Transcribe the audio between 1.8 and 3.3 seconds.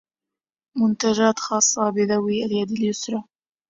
بذوي اليد اليسرى.